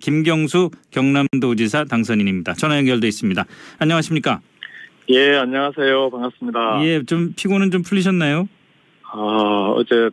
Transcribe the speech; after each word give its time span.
김경수 0.00 0.70
경남도지사 0.90 1.84
당선인입니다. 1.84 2.54
전화 2.54 2.76
연결돼 2.78 3.06
있습니다. 3.08 3.44
안녕하십니까? 3.78 4.40
예, 5.10 5.36
안녕하세요. 5.36 6.10
반갑습니다. 6.10 6.84
예, 6.84 7.02
좀 7.04 7.32
피곤은 7.36 7.70
좀 7.70 7.82
풀리셨나요? 7.82 8.48
아, 9.12 9.72
어제 9.76 10.10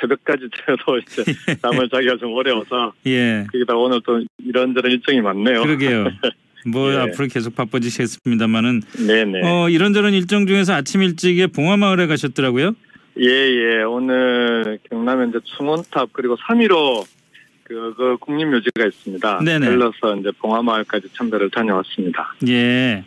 새벽까지 0.00 0.48
저도 0.66 0.98
이제 0.98 1.24
잠을 1.62 1.88
자기가 1.88 2.16
좀 2.18 2.34
어려워서 2.34 2.92
예, 3.06 3.46
거기다 3.50 3.74
오늘 3.76 4.00
또 4.04 4.22
이런저런 4.44 4.92
일정이 4.92 5.20
많네요. 5.22 5.62
그러게요. 5.62 6.04
뭐 6.66 6.92
예. 6.92 6.98
앞으로 6.98 7.28
계속 7.28 7.54
바빠지시겠습니다만은 7.56 8.82
네네. 9.06 9.40
어, 9.42 9.68
이런저런 9.70 10.12
일정 10.12 10.46
중에서 10.46 10.74
아침 10.74 11.02
일찍에 11.02 11.46
봉화마을에 11.46 12.06
가셨더라고요. 12.06 12.74
예, 13.20 13.24
예. 13.26 13.82
오늘 13.84 14.78
경남에 14.90 15.28
이제 15.30 15.38
충원탑 15.56 16.10
그리고 16.12 16.36
3.15 16.36 17.06
그, 17.66 17.94
그 17.96 18.16
국립묘지가 18.18 18.86
있습니다. 18.86 19.40
네네. 19.44 19.66
들러서 19.66 20.16
이제 20.16 20.30
봉화마을까지 20.38 21.08
참배를 21.14 21.50
다녀왔습니다. 21.50 22.34
예. 22.46 23.04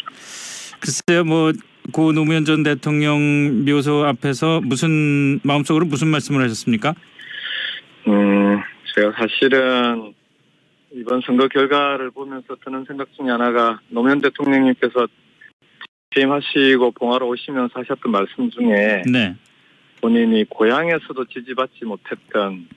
글쎄요, 0.79 1.23
뭐, 1.23 1.51
고 1.93 2.11
노무현 2.11 2.45
전 2.45 2.63
대통령 2.63 3.65
묘소 3.65 4.05
앞에서 4.05 4.61
무슨, 4.61 5.39
마음속으로 5.43 5.85
무슨 5.85 6.09
말씀을 6.09 6.43
하셨습니까? 6.43 6.93
음, 8.07 8.61
제가 8.95 9.13
사실은 9.13 10.13
이번 10.91 11.21
선거 11.25 11.47
결과를 11.47 12.11
보면서 12.11 12.55
드는 12.63 12.83
생각 12.85 13.07
중에 13.13 13.29
하나가 13.29 13.79
노무현 13.89 14.19
대통령님께서 14.21 15.07
취임하시고 16.13 16.91
봉화로 16.91 17.27
오시면서 17.29 17.79
하셨던 17.79 18.11
말씀 18.11 18.49
중에 18.49 19.03
네. 19.11 19.35
본인이 20.01 20.43
고향에서도 20.49 21.25
지지받지 21.25 21.85
못했던 21.85 22.67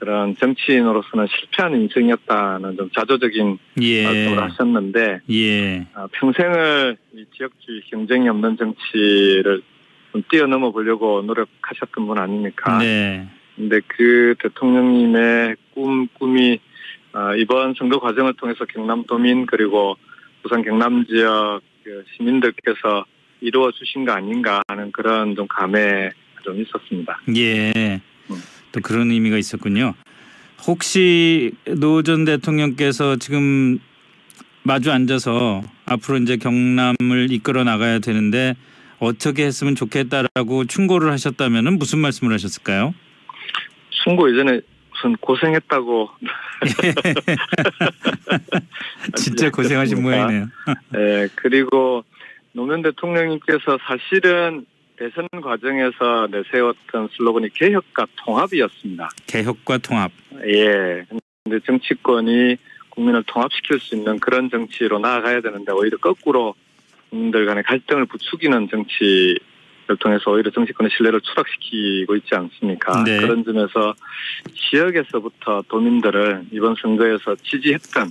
그런 0.00 0.34
정치인으로서는 0.36 1.26
실패한 1.28 1.74
인생이었다는 1.82 2.76
좀 2.76 2.90
자조적인 2.90 3.58
예. 3.82 4.04
말씀을 4.04 4.42
하셨는데 4.42 5.20
예. 5.30 5.86
아, 5.92 6.08
평생을 6.12 6.96
이 7.14 7.24
지역주의 7.36 7.82
경쟁이 7.90 8.28
없는 8.30 8.56
정치를 8.56 9.62
좀 10.10 10.22
뛰어넘어 10.30 10.70
보려고 10.70 11.20
노력하셨던 11.20 12.06
분 12.06 12.18
아닙니까? 12.18 12.78
네. 12.78 13.28
근데 13.54 13.80
그 13.86 14.34
대통령님의 14.42 15.56
꿈 15.74 16.08
꿈이 16.14 16.58
아, 17.12 17.34
이번 17.36 17.74
선거 17.74 18.00
과정을 18.00 18.34
통해서 18.34 18.64
경남도민 18.64 19.44
그리고 19.46 19.96
부산 20.42 20.62
경남 20.62 21.04
지역 21.06 21.60
그 21.84 22.04
시민들께서 22.16 23.04
이루어 23.42 23.70
주신 23.70 24.06
거 24.06 24.12
아닌가 24.12 24.62
하는 24.68 24.92
그런 24.92 25.36
좀 25.36 25.46
감회가 25.46 26.10
좀 26.42 26.58
있었습니다. 26.58 27.20
예. 27.36 28.00
음. 28.70 28.72
또 28.72 28.80
그런 28.80 29.10
의미가 29.10 29.36
있었군요. 29.38 29.94
혹시 30.66 31.52
노 31.78 32.02
전 32.02 32.24
대통령께서 32.24 33.16
지금 33.16 33.78
마주 34.62 34.92
앉아서 34.92 35.62
앞으로 35.86 36.18
이제 36.18 36.36
경남을 36.36 37.28
이끌어 37.30 37.64
나가야 37.64 37.98
되는데 38.00 38.54
어떻게 38.98 39.44
했으면 39.46 39.74
좋겠다라고 39.74 40.66
충고를 40.66 41.10
하셨다면은 41.12 41.78
무슨 41.78 42.00
말씀을 42.00 42.34
하셨을까요? 42.34 42.94
충고 44.04 44.28
이전에 44.28 44.60
무슨 44.92 45.16
고생했다고 45.16 46.10
진짜 49.16 49.50
고생하신 49.50 50.02
모양이네요. 50.02 50.46
예, 50.96 51.28
그리고 51.36 52.04
노무현 52.52 52.82
대통령님께서 52.82 53.78
사실은 53.86 54.66
대선 55.00 55.26
과정에서 55.42 56.28
내세웠던 56.30 57.08
슬로건이 57.16 57.48
개혁과 57.54 58.06
통합이었습니다. 58.16 59.08
개혁과 59.26 59.78
통합. 59.78 60.12
예. 60.46 61.06
근데 61.42 61.58
정치권이 61.64 62.58
국민을 62.90 63.22
통합시킬 63.26 63.80
수 63.80 63.96
있는 63.96 64.20
그런 64.20 64.50
정치로 64.50 64.98
나아가야 64.98 65.40
되는데 65.40 65.72
오히려 65.72 65.96
거꾸로 65.96 66.54
국민들 67.08 67.46
간의 67.46 67.62
갈등을 67.62 68.04
부추기는 68.04 68.68
정치를 68.68 69.96
통해서 70.00 70.32
오히려 70.32 70.50
정치권의 70.50 70.90
신뢰를 70.94 71.22
추락시키고 71.22 72.16
있지 72.16 72.34
않습니까? 72.34 73.02
네. 73.04 73.20
그런 73.20 73.42
점에서 73.42 73.94
지역에서부터 74.54 75.62
도민들을 75.68 76.44
이번 76.52 76.74
선거에서 76.74 77.36
지지했던 77.36 78.10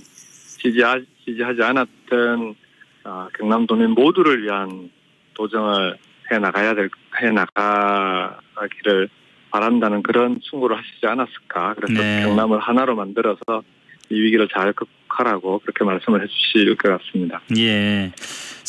지지하, 0.58 0.98
지지하지 1.24 1.62
않았던 1.62 2.56
아, 3.04 3.28
경남 3.38 3.68
도민 3.68 3.90
모두를 3.90 4.42
위한 4.42 4.90
도정을 5.34 5.96
해 6.32 6.38
나가야 6.38 6.74
될, 6.74 6.90
해 7.20 7.30
나가기를 7.30 9.08
바란다는 9.50 10.02
그런 10.02 10.40
충고를 10.42 10.76
하시지 10.78 11.06
않았을까. 11.06 11.74
그래서 11.74 12.00
네. 12.00 12.22
경남을 12.22 12.60
하나로 12.60 12.94
만들어서 12.94 13.62
이 14.10 14.20
위기를 14.20 14.48
잘 14.52 14.72
극복하라고 14.72 15.60
그렇게 15.60 15.84
말씀을 15.84 16.22
해주실 16.22 16.76
것 16.76 16.98
같습니다. 16.98 17.40
예. 17.56 18.12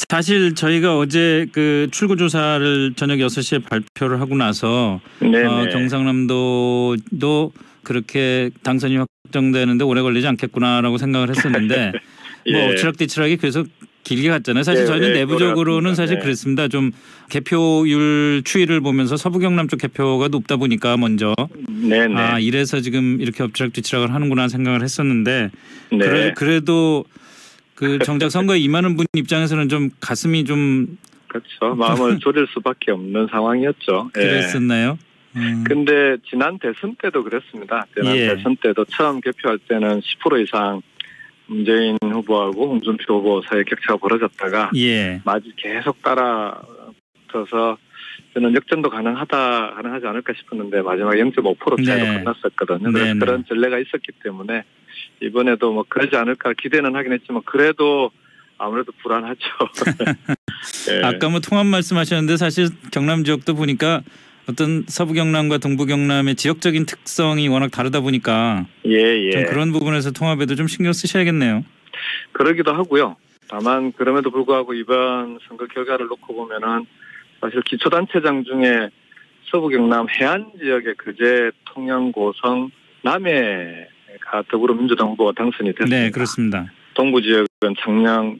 사실 0.10 0.56
저희가 0.56 0.98
어제 0.98 1.48
그 1.52 1.88
출구 1.92 2.16
조사를 2.16 2.94
저녁 2.96 3.18
6시에 3.18 3.68
발표를 3.68 4.20
하고 4.20 4.36
나서 4.36 5.00
네네. 5.20 5.46
어, 5.46 5.70
경상남도도 5.72 7.52
그렇게 7.84 8.52
당선이 8.64 8.98
확정되는데 8.98 9.84
오래 9.84 10.02
걸리지 10.02 10.28
않겠구나라고 10.28 10.98
생각을 10.98 11.30
했었는데 11.30 11.92
뭐 12.52 12.60
예. 12.60 12.70
엎치락뒤치락이 12.72 13.38
계속 13.38 13.68
길게 14.04 14.30
갔잖아요. 14.30 14.64
사실 14.64 14.84
예, 14.84 14.86
저희는 14.88 15.10
예, 15.10 15.14
내부적으로는. 15.14 15.96
사실 15.96 16.18
네. 16.18 16.24
그랬습니다. 16.24 16.68
좀 16.68 16.92
개표율 17.30 18.42
추이를 18.44 18.82
보면서 18.82 19.18
서부 19.18 19.40
경남 19.40 19.68
쪽 19.68 19.78
개표가 19.78 20.28
높다 20.30 20.58
보니까 20.58 20.98
먼저 20.98 21.34
네네. 21.68 22.16
아 22.16 22.40
이래서 22.40 22.82
지금 22.82 23.22
이렇게 23.22 23.44
엎치락뒤치락을 23.44 24.14
하는구나 24.14 24.48
생각을 24.48 24.82
했었는데 24.84 25.52
네. 25.92 25.98
그래, 25.98 26.34
그래도 26.36 27.06
그 27.76 28.00
정작 28.00 28.30
선거에 28.30 28.60
임하는 28.60 28.96
분 28.96 29.06
입장에서는 29.14 29.70
좀 29.70 29.90
가슴이 30.00 30.46
좀 30.46 30.98
그렇죠. 31.28 31.76
마음을 31.76 32.20
졸일 32.20 32.48
수밖에 32.54 32.92
없는 32.92 33.28
상황이었죠. 33.32 34.12
예. 34.18 34.22
그랬었나요? 34.22 35.00
음, 35.38 35.64
근데 35.66 36.18
지난 36.30 36.60
대선 36.60 36.96
때도 37.02 37.24
그랬습니다. 37.24 37.86
지난 37.96 38.16
예. 38.18 38.36
대선 38.36 38.58
때도 38.58 38.84
처음 38.86 39.22
개표할 39.22 39.60
때는 39.60 40.02
10% 40.02 40.44
이상 40.44 40.82
문재인 41.52 41.98
후보하고 42.02 42.70
홍준표 42.70 43.16
후보 43.16 43.42
사이에 43.42 43.64
격차가 43.64 43.98
벌어졌다가 43.98 44.72
예. 44.78 45.22
마지 45.26 45.52
계속 45.58 46.02
따라 46.02 46.62
붙어서 47.28 47.78
저는 48.34 48.56
역전도 48.56 48.90
가능하다 48.90 49.74
가능하지 49.76 50.08
않을까 50.08 50.34
싶었는데 50.38 50.82
마지막 50.82 51.12
0.5% 51.12 51.86
차이로 51.86 52.06
네. 52.06 52.18
끝났었거든요. 52.20 52.88
네, 52.88 52.92
그래서 52.94 53.14
네. 53.14 53.20
그런 53.20 53.46
전례가 53.46 53.80
있었기 53.80 54.14
때문에 54.24 54.64
이번에도 55.22 55.74
뭐 55.74 55.84
그러지 55.88 56.16
않을까 56.16 56.54
기대는 56.54 56.96
하긴 56.96 57.12
했지만 57.14 57.42
그래도 57.46 58.12
아무래도 58.58 58.94
불안하죠. 59.04 59.42
예. 60.90 61.02
아까 61.04 61.28
뭐 61.28 61.42
통합 61.42 61.66
말씀하셨는데 61.66 62.38
사실 62.38 62.70
경남 62.92 63.26
지역도 63.26 63.56
보니까 63.56 64.04
어떤 64.50 64.84
서부 64.88 65.14
경남과 65.14 65.60
동부 65.60 65.86
경남의 65.86 66.36
지역적인 66.36 66.86
특성이 66.86 67.48
워낙 67.48 67.72
다르다 67.72 68.02
보니까 68.02 68.66
예, 68.86 68.92
예. 68.92 69.32
좀 69.32 69.46
그런 69.46 69.72
부분에서 69.72 70.12
통합에도 70.12 70.56
좀 70.56 70.68
신경 70.68 70.94
쓰셔야겠네요. 70.94 71.64
그러기도 72.32 72.74
하고요. 72.74 73.16
다만 73.48 73.92
그럼에도 73.92 74.32
불구하고 74.32 74.74
이번 74.74 75.40
선거 75.48 75.68
결과를 75.68 76.08
놓고 76.08 76.34
보면은 76.34 76.86
사실 77.40 77.62
기초단체장 77.62 78.44
중에 78.46 78.90
서부 79.50 79.68
경남 79.70 80.08
해안 80.10 80.52
지역의 80.60 80.96
그제 80.98 81.52
통영 81.66 82.12
고성 82.12 82.72
남해가 83.04 84.44
더불어민주당 84.50 85.10
후보가 85.10 85.34
당선이 85.36 85.74
됐습니다. 85.74 85.98
네, 85.98 86.12
그렇습니다. 86.12 86.72
동부 86.94 87.22
지역은 87.22 87.48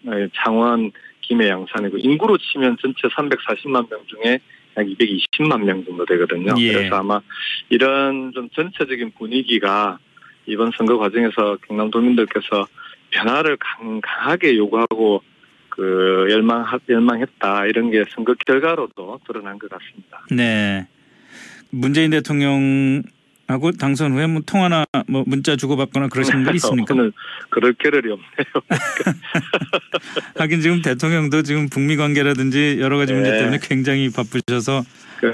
아니, 0.08 0.30
창원, 0.36 0.92
김해, 1.22 1.50
양산이고 1.50 1.98
인구로 1.98 2.38
치면 2.38 2.78
전체 2.82 3.08
340만 3.08 3.90
명 3.90 4.00
중에 4.08 4.40
약 4.78 4.86
220만 4.86 5.64
명 5.64 5.84
정도 5.86 6.06
되거든요. 6.06 6.54
예. 6.58 6.74
그래서 6.74 6.96
아마 6.98 7.22
이런 7.70 8.32
좀 8.34 8.50
전체적인 8.50 9.12
분위기가 9.18 9.98
이번 10.46 10.72
선거 10.78 10.98
과정에서 10.98 11.58
경남 11.68 11.92
도민들께서 11.92 12.68
변화를 13.12 13.58
강, 13.60 14.02
강하게 14.02 14.56
요구하고 14.56 15.22
그 15.70 16.28
열망 16.30 16.66
열망했다 16.90 17.66
이런 17.68 17.92
게 17.92 18.04
선거 18.10 18.34
결과로도 18.46 19.20
드러난 19.26 19.58
것 19.60 19.70
같습니다. 19.70 20.26
네. 20.30 20.88
문재인 21.70 22.12
대통령 22.12 23.04
하고 23.52 23.72
당선 23.72 24.14
후에 24.14 24.28
뭐 24.28 24.42
통화나 24.46 24.86
뭐 25.08 25.24
문자 25.28 25.56
주고받거나 25.56 26.08
그러신 26.08 26.44
분 26.44 26.56
있습니까? 26.56 26.94
오늘 26.94 27.12
그럴 27.50 27.74
겨를이 27.74 28.12
없네요. 28.12 28.46
하긴 30.38 30.62
지금 30.62 30.82
대통령도 30.82 31.44
지금 31.44 31.70
북미 31.70 31.98
관계라든지 31.98 32.78
여러 32.80 32.98
가지 32.98 33.14
문제 33.14 33.32
네. 33.32 33.38
때문에 33.40 33.60
굉장히 33.62 34.10
바쁘셔서 34.10 34.84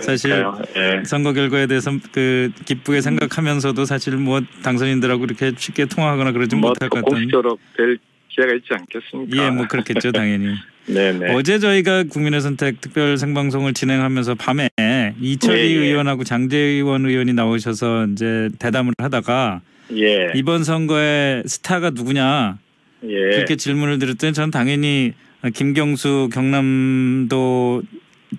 사실 0.01 0.31
그러니까요. 0.31 0.61
예. 0.75 1.03
선거 1.05 1.33
결과에 1.33 1.67
대해서 1.67 1.91
그 2.11 2.51
기쁘게 2.65 3.01
생각하면서도 3.01 3.85
사실 3.85 4.17
뭐 4.17 4.41
당선인들하고 4.63 5.23
이렇게 5.25 5.53
쉽게 5.55 5.85
통화하거나 5.85 6.33
그러지 6.33 6.55
뭐 6.55 6.69
못할 6.69 6.89
것 6.89 6.97
같은. 6.97 7.09
공식적으로 7.11 7.57
뵐 7.77 7.97
기회가 8.29 8.53
있지 8.53 8.67
않겠습니까? 8.71 9.45
예, 9.45 9.49
뭐 9.49 9.67
그렇겠죠, 9.67 10.11
당연히. 10.11 10.55
네네. 10.85 11.33
어제 11.35 11.59
저희가 11.59 12.03
국민의 12.03 12.41
선택 12.41 12.81
특별 12.81 13.17
생방송을 13.17 13.73
진행하면서 13.73 14.35
밤에 14.35 14.69
이철희 15.19 15.59
예, 15.59 15.75
예. 15.75 15.85
의원하고 15.87 16.23
장재원 16.23 17.05
의원이 17.05 17.33
나오셔서 17.33 18.07
이제 18.07 18.49
대담을 18.59 18.93
하다가 18.97 19.61
예. 19.95 20.31
이번 20.35 20.63
선거의 20.63 21.43
스타가 21.45 21.91
누구냐 21.91 22.57
예. 23.03 23.07
그렇게 23.07 23.55
질문을 23.55 23.99
드렸더니 23.99 24.33
전 24.33 24.51
당연히 24.51 25.13
김경수 25.53 26.29
경남도 26.33 27.83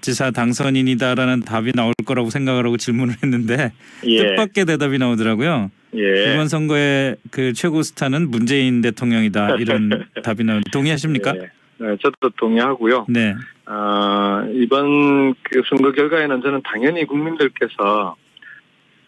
지사 0.00 0.30
당선인이다라는 0.30 1.40
답이 1.42 1.72
나올 1.72 1.94
거라고 2.04 2.30
생각을 2.30 2.66
하고 2.66 2.76
질문을 2.76 3.14
했는데 3.22 3.72
예. 4.06 4.18
뜻밖의 4.18 4.66
대답이 4.66 4.98
나오더라고요. 4.98 5.70
예. 5.96 6.34
이번 6.34 6.48
선거의 6.48 7.16
그 7.30 7.54
최고 7.54 7.82
스타는 7.82 8.30
문재인 8.30 8.82
대통령이다 8.82 9.56
이런 9.56 10.04
답이 10.22 10.44
나오. 10.44 10.60
동의하십니까? 10.72 11.34
예. 11.80 11.84
네, 11.84 11.96
저도 12.02 12.30
동의하고요. 12.36 13.06
네. 13.08 13.34
아, 13.66 14.46
이번 14.52 15.34
그 15.42 15.62
선거 15.68 15.92
결과에는 15.92 16.42
저는 16.42 16.62
당연히 16.64 17.04
국민들께서 17.04 18.16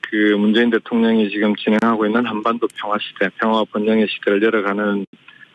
그 0.03 0.17
문재인 0.39 0.71
대통령이 0.71 1.31
지금 1.31 1.55
진행하고 1.57 2.07
있는 2.07 2.27
한반도 2.27 2.67
평화 2.81 2.99
시대, 2.99 3.31
평화 3.37 3.65
번영의 3.65 4.09
시대를 4.09 4.43
열어가는 4.43 5.07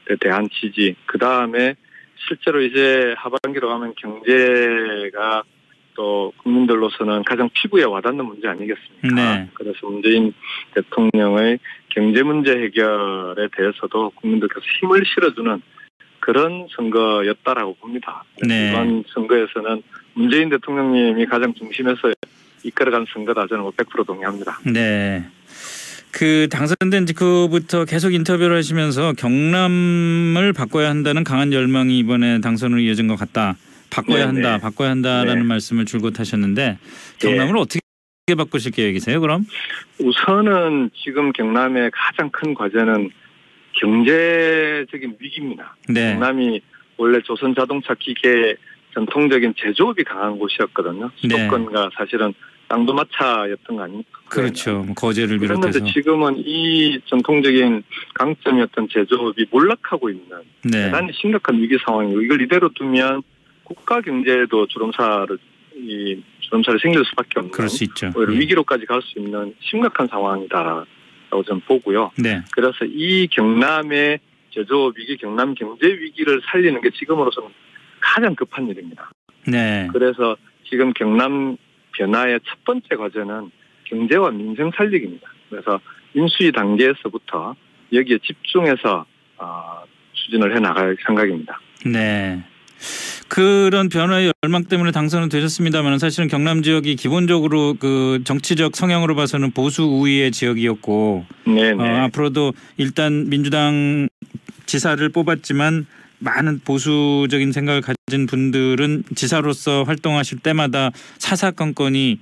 데 0.08 0.16
대한 0.20 0.48
지지, 0.50 0.96
그 1.06 1.18
다음에 1.18 1.76
실제로 2.28 2.62
이제 2.62 3.14
하반기로 3.18 3.68
가면 3.68 3.94
경제가 3.98 5.44
또 5.96 6.34
국민들로서는 6.44 7.24
가장 7.24 7.50
피부에 7.54 7.84
와닿는 7.84 8.26
문제 8.26 8.48
아니겠습니까? 8.48 9.16
네. 9.16 9.50
그래서 9.54 9.88
문재인 9.88 10.34
대통령의 10.74 11.60
경제 11.90 12.24
문제 12.24 12.52
해결에 12.52 13.48
대해서도 13.56 14.12
국민들께서 14.16 14.66
힘을 14.80 15.04
실어주는 15.06 15.62
그런 16.26 16.68
선거였다라고 16.76 17.76
봅니다. 17.76 18.24
네. 18.48 18.72
이번 18.72 19.04
선거에서는 19.14 19.84
문재인 20.16 20.50
대통령님이 20.50 21.28
가장 21.28 21.54
중심에서 21.54 22.14
이끌어간 22.64 23.06
선거다 23.14 23.46
저는 23.46 23.66
100% 23.66 24.08
동의합니다. 24.08 24.60
네. 24.66 25.24
그 26.10 26.48
당선된 26.50 27.06
직후부터 27.06 27.86
계속 27.86 28.16
인터뷰를 28.16 28.58
하시면서 28.58 29.14
경남을 29.14 30.52
바꿔야 30.54 30.90
한다는 30.90 31.24
강한 31.24 31.54
열망이 31.54 32.00
이번에 32.00 32.42
당선으로 32.42 32.80
이어진 32.80 33.08
것 33.08 33.18
같다. 33.18 33.56
바꿔야 33.92 34.18
네, 34.18 34.24
한다. 34.24 34.54
네. 34.54 34.62
바꿔야 34.62 34.90
한다라는 34.90 35.44
네. 35.44 35.44
말씀을 35.44 35.86
줄곧 35.86 36.20
하셨는데 36.20 36.80
경남을 37.20 37.56
어떻게 37.56 37.82
바꾸실 38.36 38.72
계획이세요? 38.72 39.22
그럼? 39.22 39.46
우선은 40.00 40.90
지금 40.96 41.32
경남의 41.34 41.92
가장 41.94 42.32
큰 42.32 42.56
과제는 42.56 43.12
경제적인 43.80 45.18
위기입니다. 45.20 45.76
네. 45.90 46.14
경남이 46.14 46.62
원래 46.98 47.20
조선 47.22 47.54
자동차 47.56 47.94
기계 47.96 48.56
전통적인 48.94 49.54
제조업이 49.58 50.04
강한 50.04 50.38
곳이었거든요. 50.38 51.12
네. 51.24 51.30
수도권과 51.30 51.90
사실은 51.98 52.34
땅도 52.68 52.94
마차였던 52.94 53.76
거 53.76 53.84
아닙니까? 53.84 54.20
그렇죠. 54.28 54.84
뭐 54.84 54.96
거제를 54.96 55.38
그런데 55.38 55.70
비롯해서. 55.70 55.94
지금은 55.94 56.36
이 56.38 57.00
전통적인 57.06 57.84
강점이었던 58.16 58.88
제조업이 58.92 59.46
몰락하고 59.52 60.10
있는 60.10 60.26
네. 60.64 60.86
대단히 60.86 61.12
심각한 61.14 61.62
위기 61.62 61.78
상황이고 61.86 62.22
이걸 62.22 62.42
이대로 62.42 62.70
두면 62.70 63.22
국가 63.64 64.02
경제도 64.02 64.66
주름살을 64.68 65.38
이 65.78 66.24
주름살이 66.40 66.80
생길 66.82 67.04
수밖에 67.06 67.32
없는 67.38 67.52
그럴 67.52 67.70
수 67.70 67.84
있죠. 67.84 68.12
오히려 68.16 68.34
예. 68.34 68.40
위기로까지 68.40 68.86
갈 68.86 69.02
수 69.02 69.20
있는 69.20 69.54
심각한 69.60 70.08
상황이다 70.08 70.86
라고 71.36 71.44
저는 71.44 71.62
보고요. 71.68 72.12
네. 72.18 72.42
그래서 72.52 72.86
이 72.86 73.28
경남의 73.28 74.20
제조업 74.52 74.98
위기, 74.98 75.18
경남 75.18 75.54
경제 75.54 75.88
위기를 75.88 76.42
살리는 76.46 76.80
게 76.82 76.90
지금으로서는 76.92 77.50
가장 78.00 78.36
급한 78.36 78.68
일입니다. 78.70 79.12
네. 79.46 79.90
그래서 79.92 80.38
지금 80.70 80.94
경남 80.94 81.58
변화의 81.92 82.40
첫 82.48 82.64
번째 82.64 82.96
과제는 82.96 83.52
경제와 83.84 84.32
민생 84.32 84.72
살리기입니다. 84.76 85.28
그래서 85.50 85.80
인수위 86.14 86.52
단계에서부터 86.54 87.56
여기에 87.92 88.20
집중해서 88.26 89.06
어, 89.38 89.84
추진을 90.14 90.56
해 90.56 90.60
나갈 90.60 90.96
생각입니다. 91.06 91.60
네. 91.86 92.42
그런 93.28 93.90
변화의 93.90 94.32
열망 94.44 94.66
때문에 94.66 94.92
당선은 94.92 95.30
되셨습니다만 95.30 96.00
사실은 96.00 96.28
경남 96.28 96.62
지역이 96.62 96.96
기본적으로 96.96 97.76
그 97.80 98.22
정치적 98.24 98.76
성향으로 98.76 99.16
봐서는 99.16 99.52
보수 99.52 99.84
우위의 99.84 100.32
지역이었고 100.32 101.26
네, 101.48 101.72
어, 101.72 101.76
네. 101.76 101.90
앞으로도 102.02 102.54
일단 102.78 103.30
민주당 103.30 104.08
지사를 104.66 105.08
뽑았지만 105.10 105.86
많은 106.20 106.62
보수적인 106.64 107.52
생각을 107.52 107.82
가진 107.82 108.26
분들은 108.26 109.04
지사로서 109.16 109.84
활동하실 109.84 110.40
때마다 110.40 110.92
사사건건이 111.18 112.20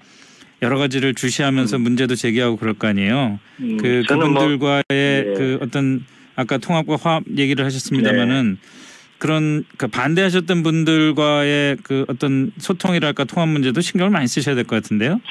여러 0.62 0.78
가지를 0.78 1.14
주시하면서 1.14 1.78
문제도 1.80 2.16
제기하고 2.16 2.56
그럴 2.56 2.74
거 2.74 2.88
아니에요. 2.88 3.40
음, 3.60 3.78
그뭐 3.78 4.04
그분들과의 4.08 4.84
예. 4.92 5.34
그 5.38 5.60
어떤 5.62 6.06
아까 6.36 6.58
통합과 6.58 6.98
화합 7.02 7.24
얘기를 7.38 7.66
하셨습니다마는 7.66 8.58
네. 8.62 8.70
그런 9.24 9.64
그 9.78 9.88
반대하셨던 9.88 10.64
분들과의 10.64 11.78
그 11.82 12.04
어떤 12.10 12.52
소통이랄까 12.58 13.24
통합 13.24 13.48
문제도 13.48 13.80
신경을 13.80 14.12
많이 14.12 14.28
쓰셔야 14.28 14.54
될 14.54 14.66
것 14.66 14.76
같은데요. 14.76 15.22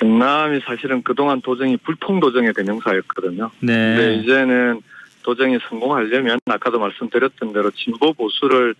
경남이 0.00 0.60
사실은 0.64 1.02
그동안 1.02 1.42
도정이 1.42 1.76
불통 1.84 2.20
도정의 2.20 2.54
대명사였거든요. 2.54 3.50
근데 3.60 3.96
네. 3.96 4.14
이제는 4.14 4.80
도정이 5.22 5.58
성공하려면 5.68 6.38
아까도 6.46 6.78
말씀드렸던 6.78 7.52
대로 7.52 7.70
진보 7.72 8.14
보수를 8.14 8.74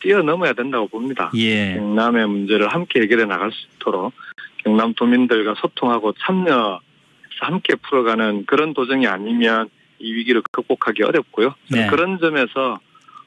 뛰어넘어야 0.00 0.52
된다고 0.52 0.86
봅니다. 0.86 1.32
예. 1.34 1.74
경남의 1.74 2.28
문제를 2.28 2.68
함께 2.68 3.00
해결해 3.00 3.24
나갈 3.24 3.50
수 3.50 3.66
있도록 3.74 4.12
경남 4.58 4.94
도민들과 4.94 5.56
소통하고 5.60 6.12
참여해서 6.12 6.80
함께 7.40 7.74
풀어가는 7.74 8.44
그런 8.46 8.72
도정이 8.72 9.08
아니면 9.08 9.68
이 9.98 10.12
위기를 10.12 10.42
극복하기 10.52 11.02
어렵고요. 11.02 11.56
네. 11.72 11.88
그런 11.88 12.20
점에서 12.20 12.78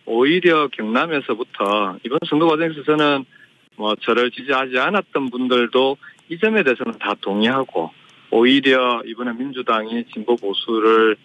오히려 0.05 0.67
경남에서부터 0.67 1.97
이번 2.05 2.19
선거 2.27 2.47
과정에서 2.47 2.83
저는 2.83 3.25
뭐 3.75 3.95
저를 4.01 4.31
지지하지 4.31 4.77
않았던 4.77 5.29
분들도 5.29 5.97
이 6.29 6.37
점에 6.37 6.63
대해서는 6.63 6.99
다 6.99 7.13
동의하고 7.21 7.91
오히려 8.31 9.01
이번에 9.05 9.33
민주당이 9.33 10.05
진보 10.13 10.35
보수를 10.35 11.15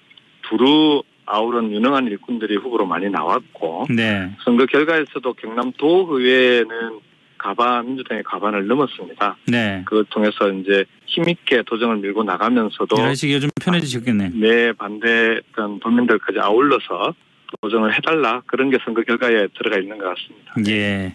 두루 0.48 1.02
아우른 1.26 1.72
유능한 1.72 2.06
일꾼들이 2.06 2.56
후보로 2.56 2.86
많이 2.86 3.08
나왔고 3.10 3.86
네. 3.90 4.34
선거 4.44 4.64
결과에서도 4.66 5.34
경남 5.34 5.72
도의회는 5.72 7.00
가반 7.36 7.86
민주당의 7.86 8.24
가반을 8.24 8.66
넘었습니다. 8.66 9.36
네. 9.46 9.82
그걸 9.84 10.04
통해서 10.06 10.50
이제 10.50 10.84
힘있게 11.06 11.62
도정을 11.62 11.98
밀고 11.98 12.24
나가면서도 12.24 12.96
일하시기가 12.96 13.40
좀 13.40 13.50
편해지셨겠네. 13.60 14.30
내 14.34 14.72
반대했던 14.72 15.80
도민들까지 15.80 16.40
아울러서 16.40 17.14
도정을 17.62 17.94
해달라 17.94 18.42
그런 18.46 18.70
게 18.70 18.78
선거 18.84 19.02
결과에 19.02 19.48
들어가 19.56 19.78
있는 19.78 19.98
것 19.98 20.14
같습니다. 20.14 20.54
예. 20.68 21.14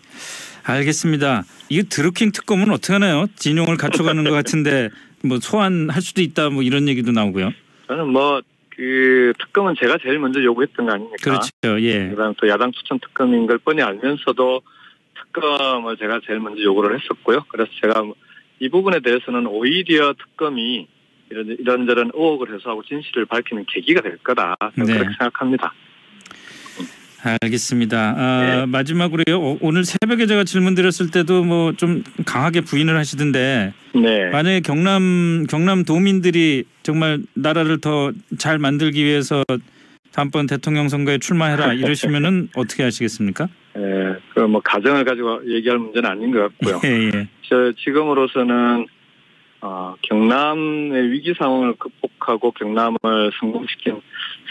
알겠습니다. 0.63 1.43
이 1.69 1.83
드루킹 1.83 2.31
특검은 2.31 2.71
어떻게 2.71 2.93
하나요? 2.93 3.27
진용을 3.35 3.77
갖춰가는 3.77 4.23
것 4.23 4.31
같은데 4.31 4.89
뭐 5.23 5.39
소환할 5.39 6.01
수도 6.01 6.21
있다 6.21 6.49
뭐 6.49 6.63
이런 6.63 6.87
얘기도 6.87 7.11
나오고요. 7.11 7.51
저는 7.87 8.07
뭐 8.09 8.41
그 8.75 9.33
특검은 9.39 9.75
제가 9.79 9.97
제일 10.01 10.19
먼저 10.19 10.43
요구했던 10.43 10.85
거 10.85 10.93
아닙니까? 10.93 11.17
그렇죠. 11.21 11.81
예. 11.81 12.09
그다음 12.09 12.33
또 12.37 12.47
야당 12.47 12.71
추천 12.71 12.99
특검인 12.99 13.45
걸 13.45 13.59
뻔히 13.59 13.81
알면서도 13.81 14.61
특검을 15.15 15.97
제가 15.97 16.21
제일 16.25 16.39
먼저 16.39 16.61
요구를 16.63 16.99
했었고요. 16.99 17.45
그래서 17.49 17.71
제가 17.81 18.03
이 18.59 18.69
부분에 18.69 18.99
대해서는 19.01 19.45
오히려 19.47 20.13
특검이 20.13 20.87
이런 21.29 21.47
이런저런 21.59 22.11
의혹을 22.13 22.55
해소하고 22.55 22.83
진실을 22.83 23.25
밝히는 23.25 23.65
계기가 23.67 24.01
될 24.01 24.17
거다. 24.17 24.55
네. 24.75 24.85
그렇게 24.85 25.09
생각합니다. 25.19 25.73
알겠습니다. 27.23 28.15
아, 28.17 28.41
네. 28.41 28.65
마지막으로요. 28.65 29.39
오- 29.39 29.57
오늘 29.61 29.85
새벽에 29.85 30.25
제가 30.25 30.43
질문 30.43 30.75
드렸을 30.75 31.09
때도 31.11 31.43
뭐 31.43 31.73
좀 31.77 32.03
강하게 32.25 32.61
부인을 32.61 32.97
하시던데 32.97 33.73
네. 33.95 34.29
만약에 34.29 34.59
경남 34.59 35.45
경남 35.49 35.83
도민들이 35.85 36.65
정말 36.83 37.19
나라를 37.33 37.79
더 37.79 38.11
잘 38.37 38.59
만들기 38.59 39.03
위해서 39.03 39.43
다음번 40.11 40.45
대통령 40.47 40.89
선거에 40.89 41.17
출마해라 41.17 41.73
이러시면은 41.73 42.49
어떻게 42.55 42.83
하시겠습니까? 42.83 43.47
예, 43.77 43.81
그뭐 44.35 44.59
가정을 44.63 45.03
가지고 45.05 45.41
얘기할 45.49 45.79
문제는 45.79 46.07
아닌 46.09 46.31
것 46.31 46.41
같고요. 46.41 46.81
예, 46.85 47.05
예. 47.07 47.27
저 47.49 47.71
지금으로서는 47.83 48.85
어, 49.61 49.95
경남의 50.03 51.11
위기 51.11 51.33
상황을 51.37 51.73
극복하고 51.79 52.51
경남을 52.51 52.97
성공시킨 53.39 53.95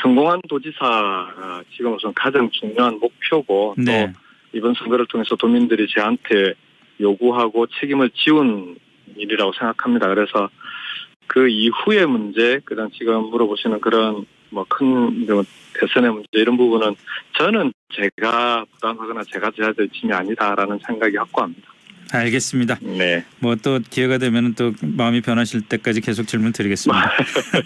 성공한 0.01 0.41
도지사가 0.49 1.63
지금으로서는 1.77 2.15
가장 2.15 2.51
중요한 2.51 2.99
목표고 2.99 3.75
네. 3.79 4.13
또 4.13 4.19
이번 4.53 4.75
선거를 4.75 5.07
통해서 5.07 5.37
도민들이 5.37 5.87
저한테 5.89 6.55
요구하고 7.01 7.67
책임을 7.81 8.11
지운 8.11 8.77
일이라고 9.17 9.53
생각합니다. 9.53 10.09
그래서 10.09 10.49
그 11.27 11.49
이후의 11.49 12.07
문제, 12.07 12.61
그다음 12.65 12.91
지금 12.91 13.31
물어보시는 13.31 13.81
그런 13.81 14.27
뭐 14.51 14.65
큰 14.69 15.27
대선의 15.75 16.13
문제 16.13 16.29
이런 16.35 16.57
부분은 16.57 16.95
저는 17.39 17.73
제가 17.93 18.65
부담하거나 18.73 19.23
제가 19.25 19.51
제야 19.57 19.73
될 19.73 19.89
짐이 19.89 20.13
아니다라는 20.13 20.79
생각이 20.87 21.17
확고합니다. 21.17 21.72
알겠습니다. 22.11 22.79
네. 22.83 23.25
뭐 23.39 23.55
또 23.63 23.79
기회가 23.79 24.19
되면 24.19 24.55
또 24.55 24.73
마음이 24.83 25.21
변하실 25.21 25.63
때까지 25.63 26.01
계속 26.01 26.27
질문 26.27 26.53
드리겠습니다. 26.53 27.13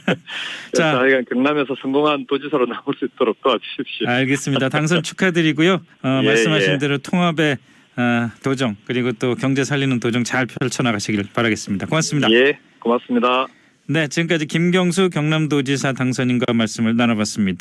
자. 0.74 0.92
자, 0.92 0.92
저희가 0.98 1.22
경남에서 1.30 1.74
성공한 1.80 2.26
도지사로 2.26 2.66
남을 2.66 2.82
수 2.98 3.06
있도록 3.06 3.40
도와주십시오. 3.42 4.08
알겠습니다. 4.08 4.68
당선 4.68 5.02
축하드리고요. 5.02 5.80
어, 6.02 6.20
예, 6.22 6.26
말씀하신 6.26 6.74
예. 6.74 6.78
대로 6.78 6.98
통합의 6.98 7.56
어, 7.96 8.30
도정 8.44 8.76
그리고 8.84 9.12
또 9.12 9.34
경제 9.34 9.64
살리는 9.64 9.98
도정 10.00 10.22
잘 10.22 10.46
펼쳐나가시길 10.46 11.24
바라겠습니다. 11.32 11.86
고맙습니다. 11.86 12.30
예, 12.30 12.58
고맙습니다. 12.78 13.46
네, 13.88 14.08
지금까지 14.08 14.46
김경수 14.46 15.10
경남도지사 15.10 15.92
당선인과 15.92 16.52
말씀을 16.52 16.96
나눠봤습니다. 16.96 17.54